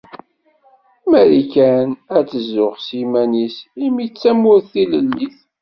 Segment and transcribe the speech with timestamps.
[1.11, 5.37] Marikan ad tzuxx s yiman-is imi d tamurt tilellit.